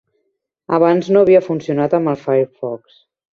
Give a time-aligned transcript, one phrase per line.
[0.77, 2.99] Abans no havia funcionat amb el Firefox.